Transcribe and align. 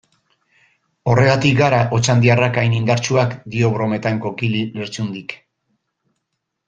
Horregatik 1.11 1.59
gara 1.59 1.81
otxandiarrak 1.97 2.57
hain 2.61 2.75
indartsuak, 2.77 3.35
dio 3.57 3.71
brometan 3.77 4.19
Koikili 4.25 4.63
Lertxundik. 4.81 5.37